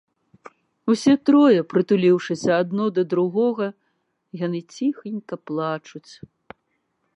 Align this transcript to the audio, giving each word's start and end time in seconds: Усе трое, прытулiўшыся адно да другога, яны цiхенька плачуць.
Усе 0.93 1.11
трое, 1.29 1.59
прытулiўшыся 1.73 2.49
адно 2.61 2.87
да 2.97 3.03
другога, 3.13 3.67
яны 4.47 4.59
цiхенька 4.77 5.35
плачуць. 5.51 6.07